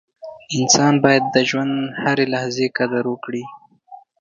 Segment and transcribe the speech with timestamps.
[0.57, 3.43] •انسان باید د ژوند هره لحظه قدر وکړي.